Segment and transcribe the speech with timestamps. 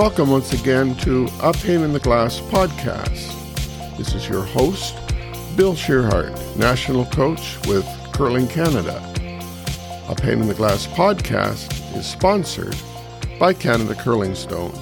[0.00, 3.36] Welcome once again to A in the Glass podcast.
[3.98, 4.96] This is your host,
[5.58, 8.96] Bill Tschirhart, national coach with Curling Canada.
[10.08, 12.74] A in the Glass podcast is sponsored
[13.38, 14.72] by Canada Curling Stone.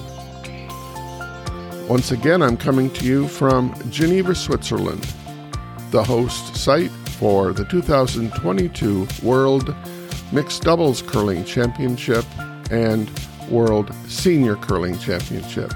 [1.89, 5.05] Once again, I'm coming to you from Geneva, Switzerland,
[5.91, 9.75] the host site for the 2022 World
[10.31, 12.23] Mixed Doubles Curling Championship
[12.71, 13.11] and
[13.49, 15.73] World Senior Curling Championship.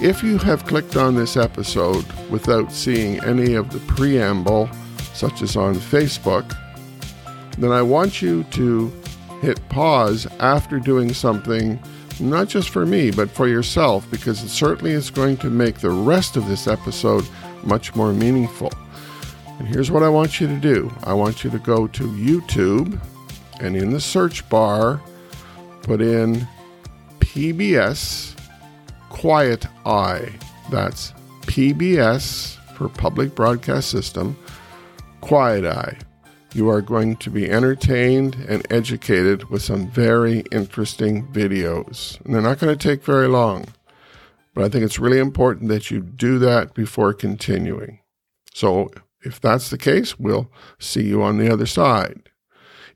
[0.00, 4.68] If you have clicked on this episode without seeing any of the preamble,
[5.14, 6.54] such as on Facebook,
[7.58, 8.92] then I want you to
[9.40, 11.78] hit pause after doing something
[12.20, 15.90] not just for me, but for yourself, because it certainly is going to make the
[15.90, 17.26] rest of this episode
[17.62, 18.72] much more meaningful.
[19.58, 23.00] And here's what I want you to do I want you to go to YouTube
[23.60, 25.00] and in the search bar,
[25.86, 26.44] put in
[27.20, 28.36] PBS
[29.08, 30.32] Quiet Eye.
[30.68, 34.36] That's PBS for Public Broadcast System,
[35.20, 35.96] Quiet Eye.
[36.54, 42.20] You are going to be entertained and educated with some very interesting videos.
[42.24, 43.66] And they're not going to take very long,
[44.54, 48.00] but I think it's really important that you do that before continuing.
[48.52, 48.90] So,
[49.22, 52.28] if that's the case, we'll see you on the other side.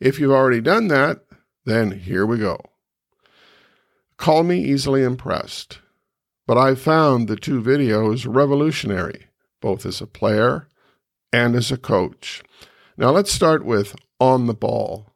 [0.00, 1.20] If you've already done that,
[1.64, 2.58] then here we go.
[4.20, 5.78] Call me easily impressed,
[6.46, 9.28] but I found the two videos revolutionary,
[9.62, 10.68] both as a player
[11.32, 12.42] and as a coach.
[12.98, 15.06] Now let's start with On the Ball.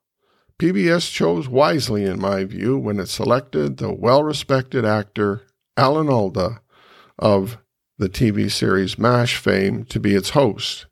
[0.58, 5.42] PBS chose wisely, in my view, when it selected the well respected actor
[5.76, 6.62] Alan Alda
[7.18, 7.58] of
[7.98, 10.86] the TV series MASH fame to be its host.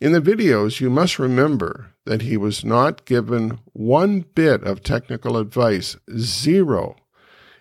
[0.00, 5.36] In the videos, you must remember that he was not given one bit of technical
[5.36, 6.96] advice, zero,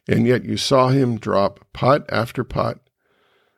[0.08, 2.80] and yet you saw him drop putt after putt,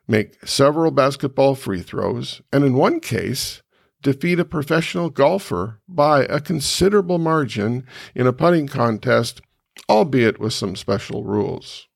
[0.07, 3.61] make several basketball free throws, and in one case,
[4.01, 7.83] defeat a professional golfer by a considerable margin
[8.13, 9.41] in a putting contest,
[9.89, 11.88] albeit with some special rules.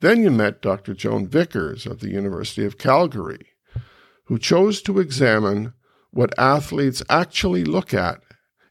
[0.00, 0.94] Then you met Dr.
[0.94, 3.46] Joan Vickers of the University of Calgary,
[4.26, 5.72] who chose to examine
[6.10, 8.20] what athletes actually look at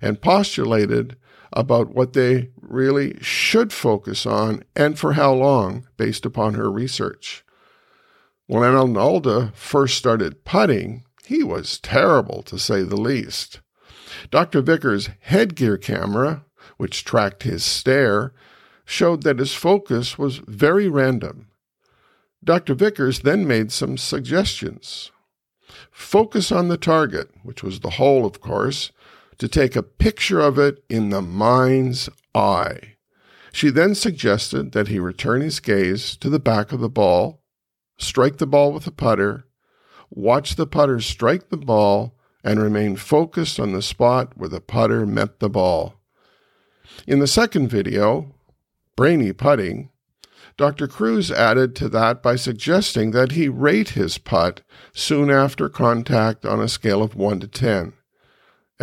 [0.01, 1.18] and postulated
[1.53, 7.44] about what they really should focus on and for how long based upon her research.
[8.47, 13.62] When Alan Alda first started putting, he was terrible, to say the least.
[14.30, 14.62] Dr.
[14.62, 16.46] Vickers' headgear camera,
[16.78, 18.34] which tracked his stare,
[18.86, 21.47] showed that his focus was very random.
[22.44, 22.74] Dr.
[22.74, 25.12] Vickers then made some suggestions.
[25.92, 28.92] Focus on the target, which was the hole, of course,
[29.38, 32.96] to take a picture of it in the mind's eye.
[33.52, 37.44] She then suggested that he return his gaze to the back of the ball,
[37.98, 39.46] strike the ball with a putter,
[40.10, 45.06] watch the putter strike the ball, and remain focused on the spot where the putter
[45.06, 45.96] met the ball.
[47.08, 48.34] In the second video,
[48.96, 49.90] Brainy Putting,
[50.58, 50.88] Dr.
[50.88, 54.62] Crews added to that by suggesting that he rate his putt
[54.94, 57.94] soon after contact on a scale of 1 to 10.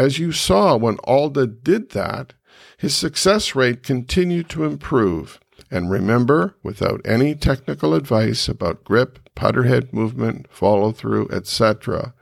[0.00, 2.32] As you saw when Alda did that,
[2.78, 5.38] his success rate continued to improve.
[5.70, 12.14] And remember, without any technical advice about grip, putter head movement, follow through, etc.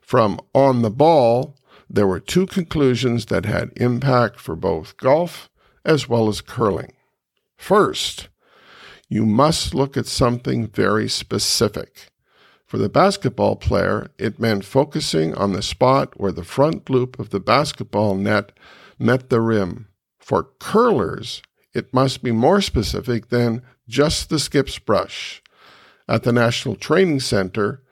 [0.00, 1.56] From on the ball,
[1.90, 5.50] there were two conclusions that had impact for both golf
[5.84, 6.92] as well as curling.
[7.56, 8.28] First,
[9.08, 12.12] you must look at something very specific.
[12.66, 17.30] For the basketball player, it meant focusing on the spot where the front loop of
[17.30, 18.50] the basketball net
[18.98, 19.86] met the rim.
[20.18, 21.42] For curlers,
[21.72, 25.42] it must be more specific than just the skip's brush.
[26.08, 27.82] At the National Training Center,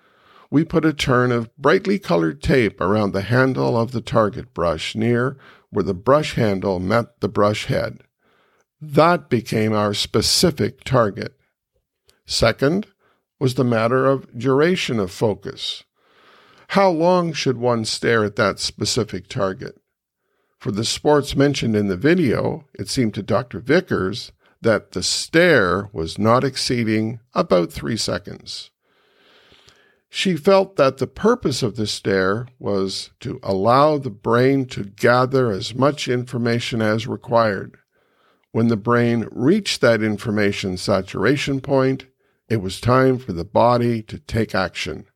[0.50, 4.96] we put a turn of brightly colored tape around the handle of the target brush
[4.96, 5.36] near
[5.70, 8.02] where the brush handle met the brush head.
[8.80, 11.36] That became our specific target.
[12.26, 12.86] Second
[13.38, 15.84] was the matter of duration of focus.
[16.68, 19.80] How long should one stare at that specific target?
[20.58, 23.60] For the sports mentioned in the video, it seemed to Dr.
[23.60, 24.32] Vickers
[24.62, 28.70] that the stare was not exceeding about three seconds.
[30.08, 35.50] She felt that the purpose of the stare was to allow the brain to gather
[35.50, 37.76] as much information as required.
[38.52, 42.06] When the brain reached that information saturation point,
[42.54, 45.06] it was time for the body to take action.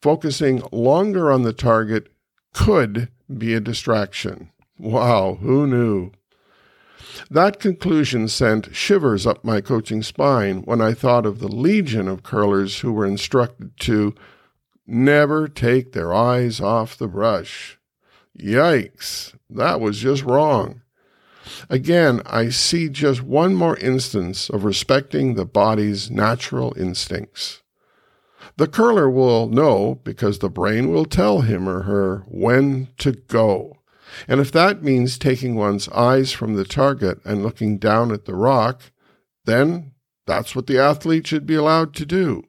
[0.00, 2.08] Focusing longer on the target
[2.54, 4.50] could be a distraction.
[4.78, 6.12] Wow, who knew?
[7.28, 12.22] That conclusion sent shivers up my coaching spine when I thought of the legion of
[12.22, 14.14] curlers who were instructed to
[14.86, 17.76] never take their eyes off the brush.
[18.38, 20.81] Yikes, that was just wrong.
[21.68, 27.62] Again, I see just one more instance of respecting the body's natural instincts.
[28.56, 33.78] The curler will know because the brain will tell him or her when to go.
[34.28, 38.34] And if that means taking one's eyes from the target and looking down at the
[38.34, 38.82] rock,
[39.44, 39.92] then
[40.26, 42.44] that's what the athlete should be allowed to do.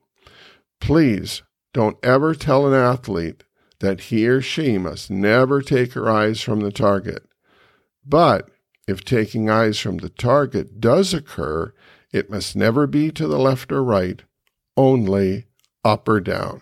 [0.81, 1.41] Please
[1.73, 3.43] don't ever tell an athlete
[3.79, 7.23] that he or she must never take her eyes from the target.
[8.05, 8.49] But
[8.87, 11.73] if taking eyes from the target does occur,
[12.11, 14.23] it must never be to the left or right,
[14.75, 15.45] only
[15.83, 16.61] up or down.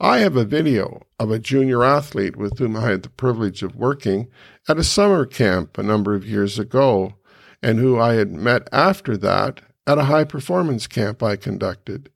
[0.00, 3.74] I have a video of a junior athlete with whom I had the privilege of
[3.74, 4.28] working
[4.68, 7.14] at a summer camp a number of years ago,
[7.62, 12.10] and who I had met after that at a high performance camp I conducted.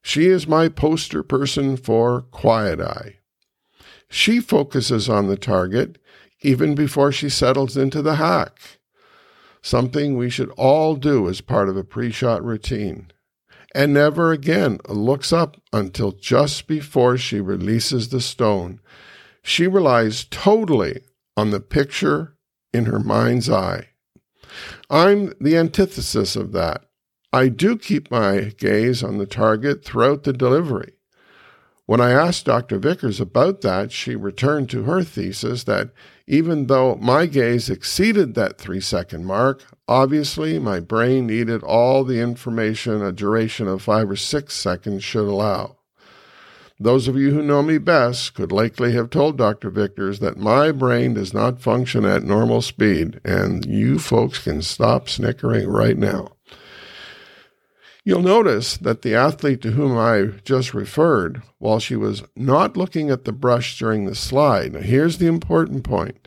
[0.00, 3.18] She is my poster person for Quiet Eye.
[4.08, 5.98] She focuses on the target
[6.42, 8.78] even before she settles into the hack,
[9.62, 13.10] something we should all do as part of a pre shot routine,
[13.74, 18.80] and never again looks up until just before she releases the stone.
[19.42, 21.02] She relies totally
[21.36, 22.36] on the picture
[22.72, 23.88] in her mind's eye.
[24.88, 26.84] I'm the antithesis of that.
[27.32, 30.94] I do keep my gaze on the target throughout the delivery.
[31.86, 32.78] When I asked Dr.
[32.78, 35.90] Vickers about that, she returned to her thesis that
[36.30, 42.20] even though my gaze exceeded that three second mark, obviously my brain needed all the
[42.20, 45.76] information a duration of five or six seconds should allow.
[46.78, 49.70] Those of you who know me best could likely have told Dr.
[49.70, 55.08] Vickers that my brain does not function at normal speed, and you folks can stop
[55.08, 56.36] snickering right now.
[58.10, 63.08] You'll notice that the athlete to whom I just referred, while she was not looking
[63.08, 66.26] at the brush during the slide, now here's the important point,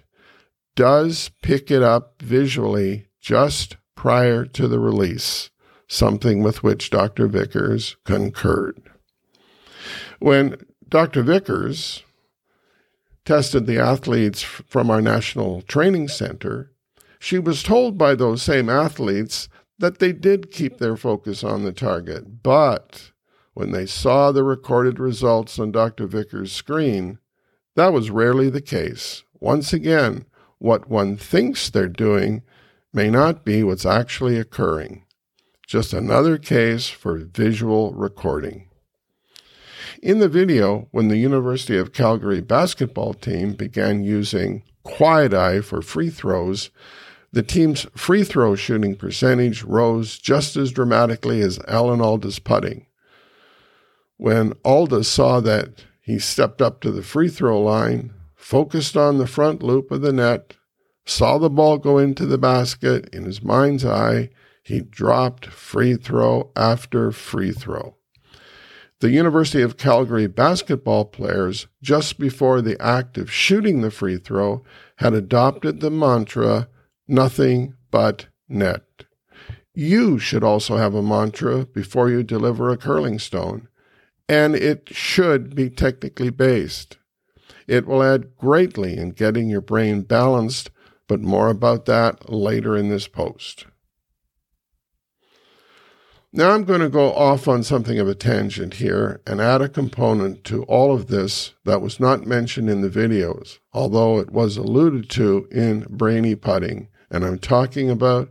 [0.77, 5.49] does pick it up visually just prior to the release,
[5.89, 7.27] something with which Dr.
[7.27, 8.81] Vickers concurred.
[10.19, 10.55] When
[10.87, 11.21] Dr.
[11.21, 12.01] Vickers
[13.25, 16.71] tested the athletes from our National Training Center,
[17.19, 19.49] she was told by those same athletes
[19.83, 22.41] that they did keep their focus on the target.
[22.41, 23.11] But
[23.53, 26.07] when they saw the recorded results on Dr.
[26.07, 27.19] Vickers' screen,
[27.75, 29.23] that was rarely the case.
[29.41, 30.23] Once again,
[30.57, 32.43] what one thinks they're doing
[32.93, 35.03] may not be what's actually occurring.
[35.67, 38.69] Just another case for visual recording.
[40.01, 45.81] In the video, when the University of Calgary basketball team began using Quiet Eye for
[45.81, 46.69] free throws,
[47.33, 52.85] the team's free throw shooting percentage rose just as dramatically as Alan Alda's putting.
[54.17, 59.25] When Alda saw that, he stepped up to the free throw line, focused on the
[59.25, 60.57] front loop of the net,
[61.05, 63.09] saw the ball go into the basket.
[63.11, 64.29] In his mind's eye,
[64.61, 67.95] he dropped free throw after free throw.
[68.99, 74.63] The University of Calgary basketball players, just before the act of shooting the free throw,
[74.97, 76.69] had adopted the mantra
[77.07, 78.83] nothing but net.
[79.73, 83.67] You should also have a mantra before you deliver a curling stone,
[84.29, 86.97] and it should be technically based.
[87.67, 90.69] It will add greatly in getting your brain balanced,
[91.07, 93.65] but more about that later in this post.
[96.35, 99.69] Now I'm going to go off on something of a tangent here and add a
[99.69, 104.57] component to all of this that was not mentioned in the videos, although it was
[104.57, 108.29] alluded to in Brainy Putting and I'm talking about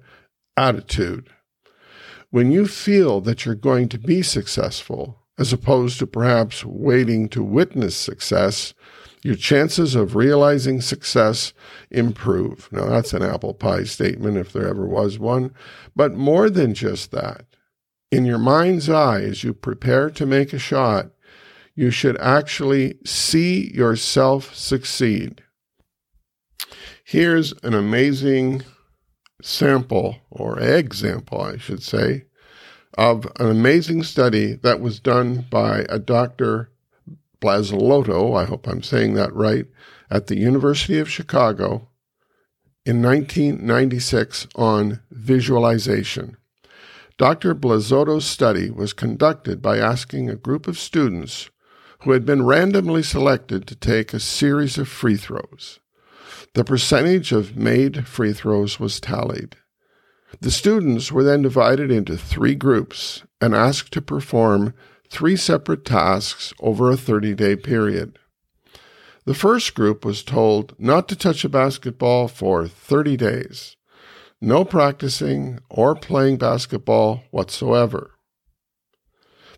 [0.56, 1.30] attitude.
[2.30, 7.42] When you feel that you're going to be successful, as opposed to perhaps waiting to
[7.42, 8.74] witness success,
[9.22, 11.52] your chances of realizing success
[11.90, 12.68] improve.
[12.72, 15.54] Now, that's an apple pie statement if there ever was one.
[15.94, 17.44] But more than just that,
[18.10, 21.10] in your mind's eye, as you prepare to make a shot,
[21.74, 25.42] you should actually see yourself succeed.
[27.12, 28.62] Here's an amazing
[29.42, 32.24] sample, or example, I should say,
[32.96, 36.70] of an amazing study that was done by a Dr.
[37.38, 39.66] Blasloto, I hope I'm saying that right,
[40.10, 41.90] at the University of Chicago
[42.86, 46.38] in 1996 on visualization.
[47.18, 47.54] Dr.
[47.54, 51.50] Blasloto's study was conducted by asking a group of students
[52.04, 55.78] who had been randomly selected to take a series of free throws.
[56.54, 59.56] The percentage of made free throws was tallied.
[60.40, 64.74] The students were then divided into three groups and asked to perform
[65.08, 68.18] three separate tasks over a 30 day period.
[69.24, 73.76] The first group was told not to touch a basketball for 30 days,
[74.40, 78.12] no practicing or playing basketball whatsoever.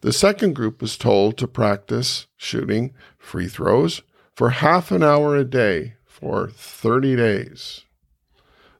[0.03, 4.03] The second group was told to practice shooting free throws
[4.37, 7.83] for half an hour a day for 30 days.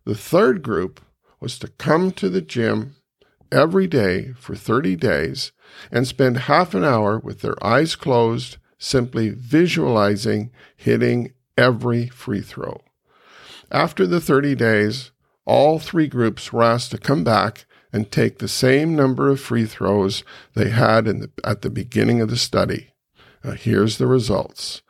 [0.07, 1.03] The third group
[1.41, 2.97] was to come to the gym
[3.53, 5.53] every day for 30 days
[5.93, 12.81] and spend half an hour with their eyes closed, simply visualizing hitting every free throw.
[13.71, 15.11] After the 30 days,
[15.45, 19.67] all three groups were asked to come back and take the same number of free
[19.67, 20.25] throws
[20.55, 22.95] they had the, at the beginning of the study.
[23.45, 24.81] Now, here's the results.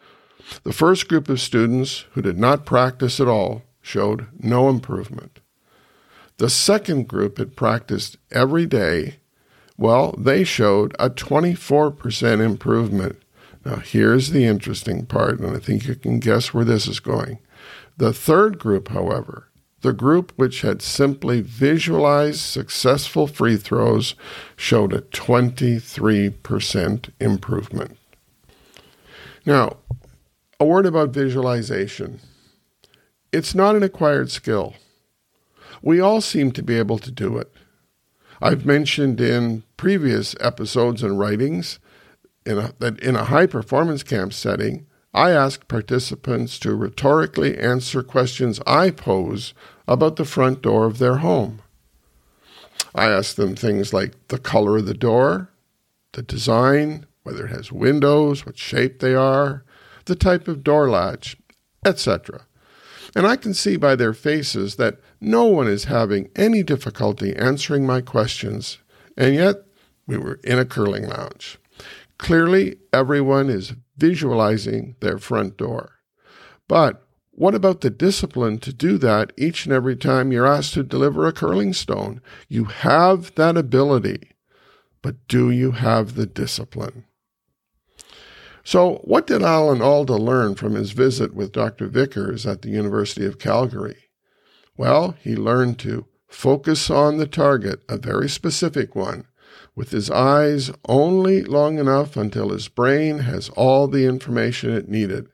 [0.62, 5.40] The first group of students who did not practice at all showed no improvement.
[6.38, 9.16] The second group had practiced every day.
[9.76, 13.22] Well, they showed a 24% improvement.
[13.64, 17.38] Now, here's the interesting part, and I think you can guess where this is going.
[17.96, 19.48] The third group, however,
[19.82, 24.14] the group which had simply visualized successful free throws,
[24.56, 27.96] showed a 23% improvement.
[29.46, 29.76] Now,
[30.61, 32.20] a word about visualization.
[33.32, 34.75] It's not an acquired skill.
[35.82, 37.52] We all seem to be able to do it.
[38.40, 41.78] I've mentioned in previous episodes and writings
[42.46, 48.02] in a, that in a high performance camp setting, I ask participants to rhetorically answer
[48.02, 49.54] questions I pose
[49.87, 51.62] about the front door of their home.
[52.94, 55.50] I ask them things like the color of the door,
[56.12, 59.64] the design, whether it has windows, what shape they are,
[60.04, 61.37] the type of door latch,
[61.84, 62.46] etc.
[63.14, 67.87] And I can see by their faces that no one is having any difficulty answering
[67.87, 68.78] my questions,
[69.16, 69.56] and yet
[70.06, 71.58] we were in a curling lounge.
[72.18, 75.92] Clearly, everyone is visualizing their front door.
[76.68, 80.82] But what about the discipline to do that each and every time you're asked to
[80.82, 82.20] deliver a curling stone?
[82.49, 84.30] You have that ability,
[85.02, 87.04] but do you have the discipline?
[88.64, 91.87] So, what did Alan Alda learn from his visit with Dr.
[91.87, 94.09] Vickers at the University of Calgary?
[94.76, 99.26] Well, he learned to focus on the target, a very specific one,
[99.76, 105.28] with his eyes only long enough until his brain has all the information it needed.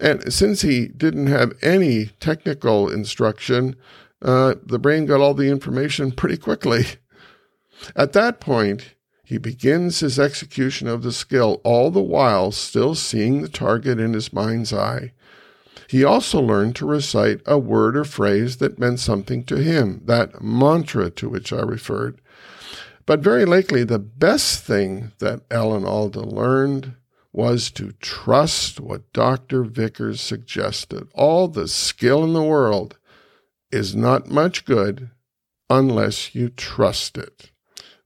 [0.00, 3.74] And since he didn't have any technical instruction,
[4.22, 6.84] uh, the brain got all the information pretty quickly.
[7.96, 8.93] At that point,
[9.24, 14.12] he begins his execution of the skill, all the while still seeing the target in
[14.12, 15.12] his mind's eye.
[15.88, 20.42] He also learned to recite a word or phrase that meant something to him, that
[20.42, 22.20] mantra to which I referred.
[23.06, 26.94] But very likely, the best thing that Alan Alda learned
[27.32, 29.64] was to trust what Dr.
[29.64, 31.08] Vickers suggested.
[31.14, 32.96] All the skill in the world
[33.72, 35.10] is not much good
[35.68, 37.50] unless you trust it.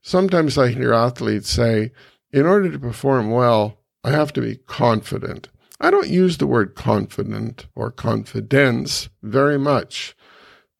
[0.08, 1.92] Sometimes I hear athletes say,
[2.32, 5.50] in order to perform well, I have to be confident.
[5.82, 10.16] I don't use the word confident or confidence very much.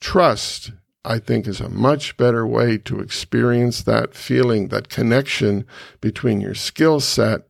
[0.01, 0.73] Trust,
[1.05, 5.67] I think, is a much better way to experience that feeling, that connection
[6.01, 7.43] between your skill set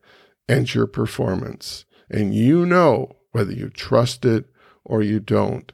[0.49, 1.85] and your performance.
[2.11, 4.47] And you know whether you trust it
[4.85, 5.70] or you don't.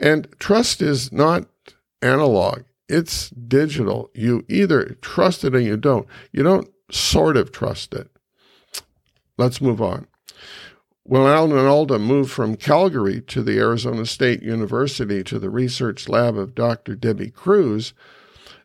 [0.00, 1.46] And trust is not
[2.02, 4.10] analog, it's digital.
[4.14, 6.06] You either trust it or you don't.
[6.32, 8.10] You don't sort of trust it.
[9.38, 10.06] Let's move on.
[11.02, 16.36] When Alan Alda moved from Calgary to the Arizona State University to the research lab
[16.36, 16.96] of Dr.
[16.96, 17.94] Debbie Crews,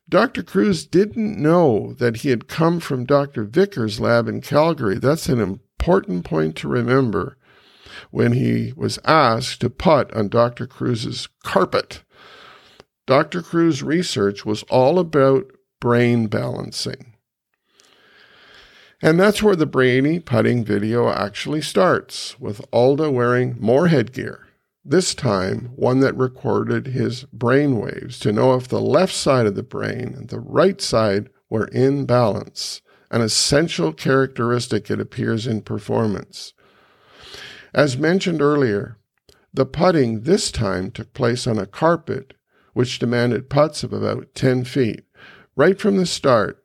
[0.09, 0.41] Dr.
[0.41, 3.43] Crews didn't know that he had come from Dr.
[3.43, 4.97] Vickers' lab in Calgary.
[4.97, 7.37] That's an important point to remember
[8.09, 10.65] when he was asked to putt on Dr.
[10.65, 12.03] Crews's carpet.
[13.11, 13.41] Dr.
[13.41, 15.51] Crews's research was all about
[15.81, 17.17] brain balancing.
[19.01, 24.47] And that's where the brainy putting video actually starts, with Alda wearing more headgear,
[24.85, 29.55] this time one that recorded his brain waves to know if the left side of
[29.55, 35.63] the brain and the right side were in balance, an essential characteristic it appears in
[35.63, 36.53] performance.
[37.73, 38.99] As mentioned earlier,
[39.53, 42.35] the putting this time took place on a carpet
[42.73, 45.03] which demanded putts of about 10 feet.
[45.55, 46.63] Right from the start,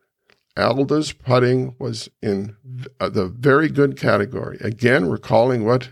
[0.55, 2.55] Alda's putting was in
[2.99, 4.57] the very good category.
[4.61, 5.89] Again, recalling what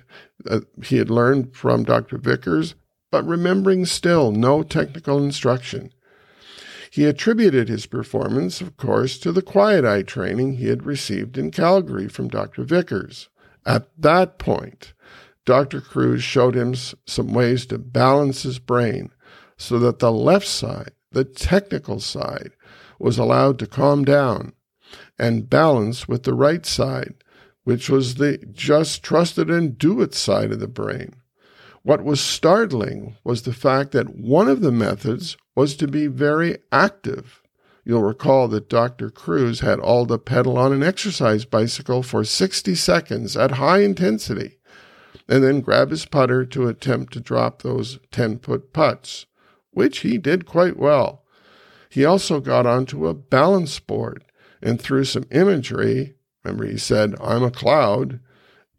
[0.49, 2.17] uh, he had learned from Dr.
[2.17, 2.73] Vickers,
[3.11, 5.91] but remembering still no technical instruction.
[6.89, 11.51] He attributed his performance, of course, to the quiet eye training he had received in
[11.51, 12.63] Calgary from Dr.
[12.63, 13.29] Vickers.
[13.65, 14.93] At that point,
[15.45, 15.81] Dr.
[15.81, 19.11] Crews showed him some ways to balance his brain
[19.57, 22.51] so that the left side, the technical side,
[22.99, 24.53] was allowed to calm down
[25.17, 27.15] and balance with the right side,
[27.63, 31.15] which was the just trusted and do it side of the brain.
[31.83, 36.57] What was startling was the fact that one of the methods was to be very
[36.71, 37.41] active.
[37.83, 39.11] You'll recall that Dr.
[39.11, 44.57] Crews had Alda pedal on an exercise bicycle for 60 seconds at high intensity
[45.27, 49.25] and then grab his putter to attempt to drop those 10 foot putts,
[49.75, 51.23] which he did quite well.
[51.89, 54.25] He also got onto a balance board
[54.61, 58.19] and through some imagery, remember he said, I'm a cloud,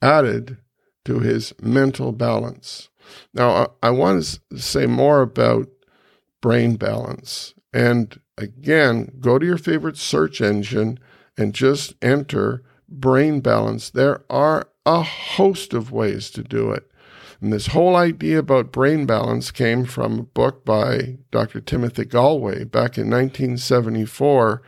[0.02, 0.56] added
[1.04, 2.88] to his mental balance.
[3.32, 3.50] Now,
[3.82, 5.68] I, I want to say more about
[6.40, 7.54] brain balance.
[7.72, 10.98] And again, go to your favorite search engine
[11.38, 13.90] and just enter brain balance.
[13.90, 16.90] There are a host of ways to do it.
[17.40, 21.60] And this whole idea about brain balance came from a book by Dr.
[21.60, 24.62] Timothy Gallwey back in 1974,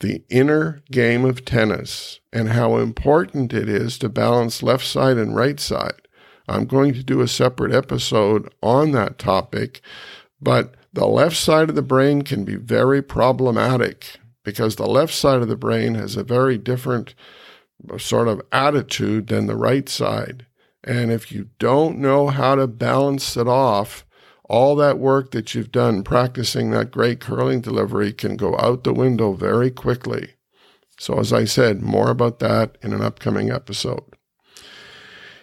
[0.00, 5.34] The Inner Game of Tennis, and how important it is to balance left side and
[5.34, 6.08] right side.
[6.48, 9.82] I'm going to do a separate episode on that topic,
[10.40, 15.42] but the left side of the brain can be very problematic because the left side
[15.42, 17.14] of the brain has a very different
[17.98, 20.46] sort of attitude than the right side.
[20.88, 24.06] And if you don't know how to balance it off,
[24.44, 28.94] all that work that you've done practicing that great curling delivery can go out the
[28.94, 30.30] window very quickly.
[30.98, 34.02] So, as I said, more about that in an upcoming episode.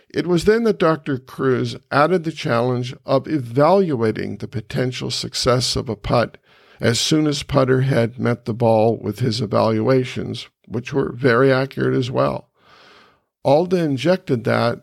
[0.10, 1.20] It was then that Dr.
[1.20, 6.40] Crews added the challenge of evaluating the potential success of a putt
[6.82, 11.96] as soon as putter had met the ball with his evaluations, which were very accurate
[11.96, 12.50] as well.
[13.44, 14.82] Alda injected that,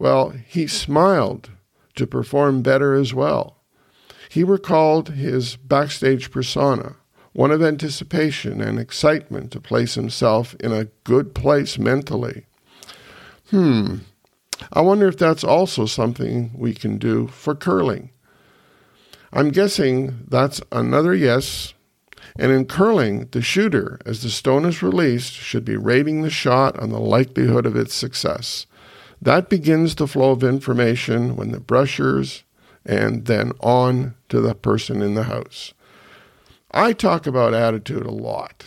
[0.00, 1.50] well, he smiled
[1.94, 3.58] to perform better as well.
[4.30, 6.96] He recalled his backstage persona,
[7.34, 12.46] one of anticipation and excitement to place himself in a good place mentally.
[13.50, 13.96] Hmm,
[14.72, 18.10] I wonder if that's also something we can do for curling.
[19.34, 21.74] I'm guessing that's another yes.
[22.38, 26.78] And in curling, the shooter, as the stone is released, should be rating the shot
[26.78, 28.66] on the likelihood of its success.
[29.22, 32.44] That begins the flow of information when the brushers
[32.86, 35.74] and then on to the person in the house.
[36.70, 38.64] I talk about attitude a lot.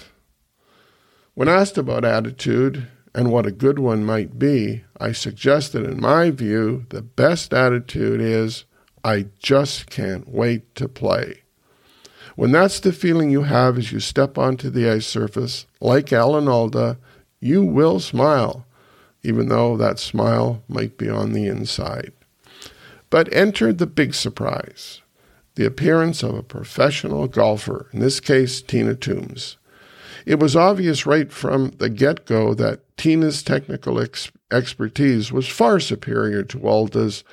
[1.33, 5.99] When asked about attitude and what a good one might be, I suggest that in
[5.99, 8.65] my view, the best attitude is
[9.03, 11.41] I just can't wait to play.
[12.35, 16.47] When that's the feeling you have as you step onto the ice surface, like Alan
[16.47, 16.97] Alda,
[17.39, 18.65] you will smile,
[19.23, 22.11] even though that smile might be on the inside.
[23.09, 25.01] But enter the big surprise
[25.55, 29.57] the appearance of a professional golfer, in this case, Tina Toombs.
[30.25, 35.79] It was obvious right from the get go that Tina's technical ex- expertise was far
[35.79, 37.23] superior to Alda's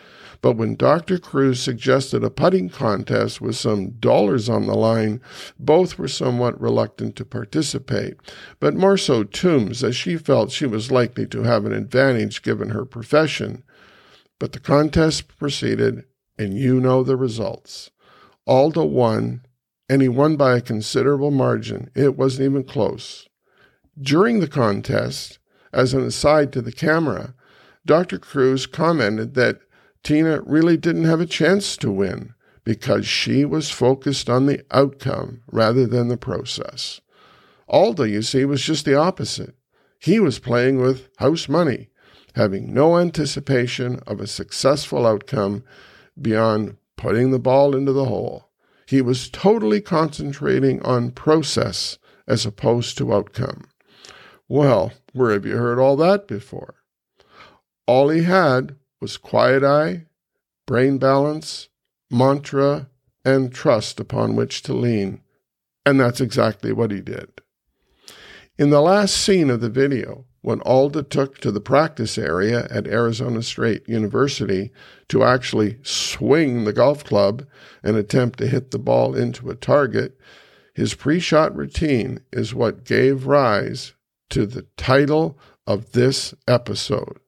[0.42, 1.18] but when Dr.
[1.18, 5.20] Crews suggested a putting contest with some dollars on the line,
[5.58, 8.16] both were somewhat reluctant to participate,
[8.58, 12.70] but more so Toombs, as she felt she was likely to have an advantage given
[12.70, 13.62] her profession.
[14.38, 16.04] But the contest proceeded,
[16.38, 17.90] and you know the results.
[18.46, 19.42] Alda won,
[19.90, 21.90] and he won by a considerable margin.
[21.94, 23.28] It wasn't even close.
[24.00, 25.38] During the contest,
[25.72, 27.34] as an aside to the camera,
[27.84, 28.18] Dr.
[28.18, 29.60] Crews commented that
[30.02, 32.34] Tina really didn't have a chance to win
[32.64, 37.00] because she was focused on the outcome rather than the process.
[37.68, 39.54] Alda, you see, was just the opposite.
[39.98, 41.88] He was playing with house money,
[42.34, 45.62] having no anticipation of a successful outcome
[46.20, 48.48] beyond putting the ball into the hole.
[48.86, 53.64] He was totally concentrating on process as opposed to outcome.
[54.48, 56.74] Well, where have you heard all that before?
[57.86, 60.06] All he had was quiet eye,
[60.66, 61.68] brain balance,
[62.10, 62.88] mantra,
[63.24, 65.20] and trust upon which to lean.
[65.86, 67.40] And that's exactly what he did.
[68.58, 72.86] In the last scene of the video, when Alda took to the practice area at
[72.86, 74.70] Arizona State University
[75.08, 77.46] to actually swing the golf club
[77.82, 80.18] and attempt to hit the ball into a target,
[80.74, 83.94] his pre shot routine is what gave rise
[84.30, 87.18] to the title of this episode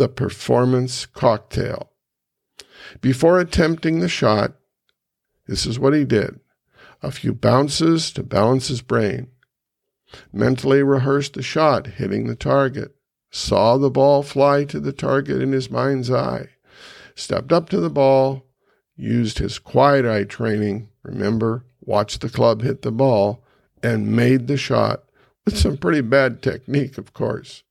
[0.00, 1.90] the performance cocktail.
[3.02, 4.54] Before attempting the shot,
[5.46, 6.40] this is what he did
[7.02, 9.28] a few bounces to balance his brain.
[10.32, 12.94] Mentally rehearsed the shot hitting the target,
[13.30, 16.48] saw the ball fly to the target in his mind's eye,
[17.14, 18.46] stepped up to the ball,
[18.96, 23.44] used his quiet eye training, remember, watched the club hit the ball,
[23.82, 25.04] and made the shot
[25.44, 27.64] with some pretty bad technique, of course.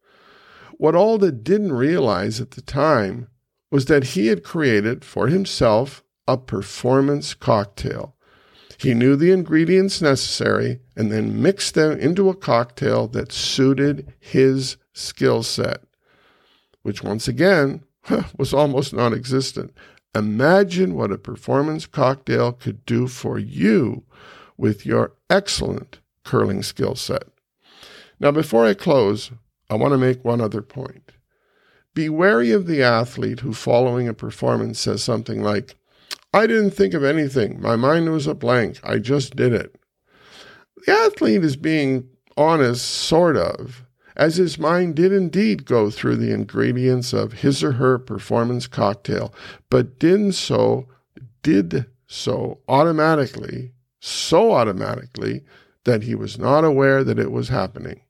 [0.79, 3.27] What Alda didn't realize at the time
[3.69, 8.15] was that he had created for himself a performance cocktail.
[8.77, 14.77] He knew the ingredients necessary and then mixed them into a cocktail that suited his
[14.93, 15.83] skill set,
[16.83, 17.83] which once again
[18.37, 19.73] was almost non existent.
[20.15, 24.05] Imagine what a performance cocktail could do for you
[24.55, 27.23] with your excellent curling skill set.
[28.17, 29.31] Now, before I close,
[29.69, 31.11] I want to make one other point.
[31.93, 35.75] Be wary of the athlete who, following a performance, says something like,
[36.33, 37.61] I didn't think of anything.
[37.61, 38.79] My mind was a blank.
[38.83, 39.75] I just did it.
[40.85, 43.83] The athlete is being honest, sort of,
[44.15, 49.33] as his mind did indeed go through the ingredients of his or her performance cocktail,
[49.69, 50.87] but did so,
[51.41, 55.43] did so automatically, so automatically
[55.85, 58.01] that he was not aware that it was happening.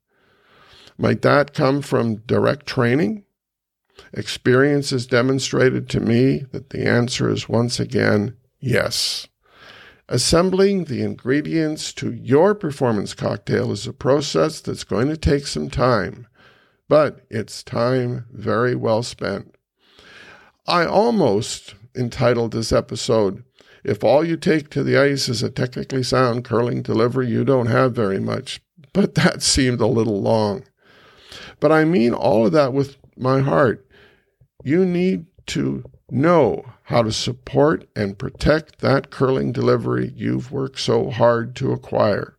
[1.01, 3.23] Might that come from direct training?
[4.11, 9.25] Experience has demonstrated to me that the answer is once again yes.
[10.09, 15.69] Assembling the ingredients to your performance cocktail is a process that's going to take some
[15.69, 16.27] time,
[16.89, 19.55] but it's time very well spent.
[20.67, 23.45] I almost entitled this episode,
[23.85, 27.67] If All You Take to the Ice is a Technically Sound Curling Delivery, You Don't
[27.67, 28.59] Have Very Much,
[28.91, 30.65] but that seemed a little long.
[31.59, 33.85] But I mean all of that with my heart.
[34.63, 41.09] You need to know how to support and protect that curling delivery you've worked so
[41.09, 42.37] hard to acquire.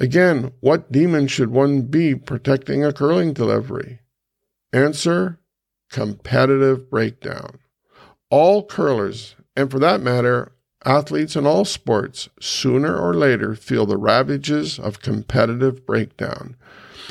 [0.00, 4.00] Again, what demon should one be protecting a curling delivery?
[4.72, 5.38] Answer
[5.90, 7.58] competitive breakdown.
[8.30, 10.52] All curlers, and for that matter,
[10.84, 16.56] athletes in all sports, sooner or later feel the ravages of competitive breakdown.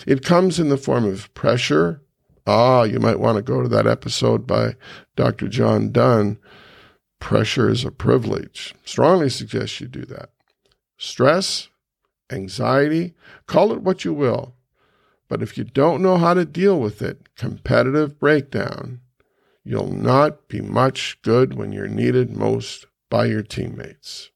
[0.06, 2.02] It comes in the form of pressure,
[2.48, 4.76] Ah, you might want to go to that episode by
[5.16, 5.48] Dr.
[5.48, 6.40] John Dunn.
[7.20, 8.74] Pressure is a privilege.
[8.84, 10.32] Strongly suggest you do that.
[10.98, 11.70] Stress,
[12.32, 13.14] anxiety,
[13.46, 14.56] call it what you will.
[15.28, 19.02] But if you don't know how to deal with it, competitive breakdown,
[19.64, 24.32] you'll not be much good when you're needed most by your teammates.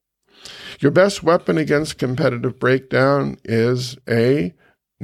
[0.79, 4.53] Your best weapon against competitive breakdown is A,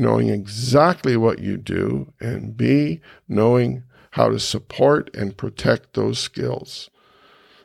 [0.01, 6.89] knowing exactly what you do, and B, knowing how to support and protect those skills.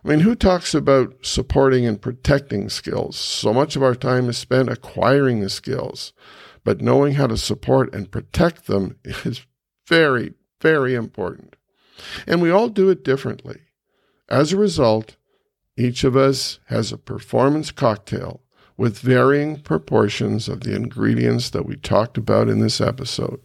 [0.04, 3.16] I mean, who talks about supporting and protecting skills?
[3.16, 6.12] So much of our time is spent acquiring the skills,
[6.62, 9.44] but knowing how to support and protect them is
[9.88, 11.56] very, very important.
[12.26, 13.62] And we all do it differently.
[14.28, 15.16] As a result,
[15.76, 18.42] each of us has a performance cocktail
[18.76, 23.40] with varying proportions of the ingredients that we talked about in this episode.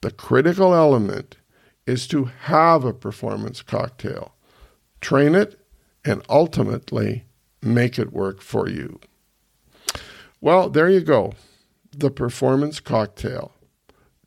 [0.00, 1.36] The critical element
[1.86, 4.34] is to have a performance cocktail,
[5.00, 5.60] train it,
[6.04, 7.24] and ultimately
[7.62, 9.00] make it work for you.
[10.40, 11.32] Well, there you go.
[11.96, 13.52] The performance cocktail.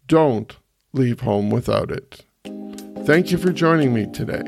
[0.08, 0.58] Don't
[0.94, 2.26] leave home without it.
[3.06, 4.44] Thank you for joining me today.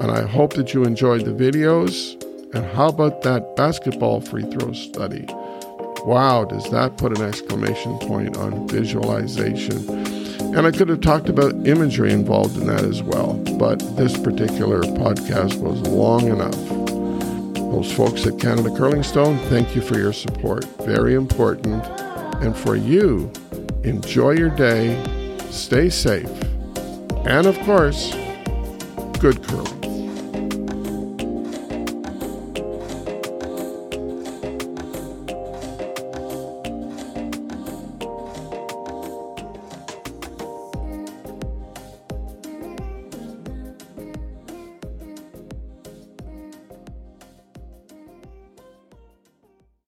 [0.00, 2.20] And I hope that you enjoyed the videos
[2.54, 5.26] and how about that basketball free throw study?
[6.04, 9.88] Wow, does that put an exclamation point on visualization?
[10.54, 14.82] And I could have talked about imagery involved in that as well, but this particular
[14.82, 16.54] podcast was long enough.
[17.72, 20.64] Those folks at Canada Curling Stone, thank you for your support.
[20.82, 21.84] Very important.
[22.42, 23.32] And for you,
[23.82, 25.02] enjoy your day,
[25.50, 26.30] stay safe,
[27.26, 28.14] and of course,
[29.18, 29.83] good curling.